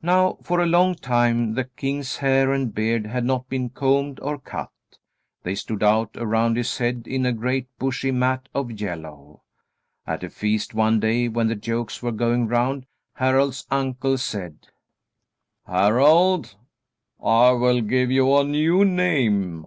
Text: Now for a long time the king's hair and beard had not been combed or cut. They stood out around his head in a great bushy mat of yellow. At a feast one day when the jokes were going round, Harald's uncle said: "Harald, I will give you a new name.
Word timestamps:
Now 0.00 0.38
for 0.44 0.60
a 0.60 0.64
long 0.66 0.94
time 0.94 1.54
the 1.54 1.64
king's 1.64 2.18
hair 2.18 2.52
and 2.52 2.72
beard 2.72 3.06
had 3.06 3.24
not 3.24 3.48
been 3.48 3.68
combed 3.68 4.20
or 4.20 4.38
cut. 4.38 4.70
They 5.42 5.56
stood 5.56 5.82
out 5.82 6.10
around 6.16 6.56
his 6.56 6.78
head 6.78 7.08
in 7.08 7.26
a 7.26 7.32
great 7.32 7.66
bushy 7.76 8.12
mat 8.12 8.48
of 8.54 8.70
yellow. 8.80 9.42
At 10.06 10.22
a 10.22 10.30
feast 10.30 10.72
one 10.72 11.00
day 11.00 11.26
when 11.26 11.48
the 11.48 11.56
jokes 11.56 12.00
were 12.00 12.12
going 12.12 12.46
round, 12.46 12.86
Harald's 13.14 13.66
uncle 13.72 14.18
said: 14.18 14.68
"Harald, 15.66 16.54
I 17.20 17.50
will 17.50 17.80
give 17.80 18.12
you 18.12 18.32
a 18.36 18.44
new 18.44 18.84
name. 18.84 19.66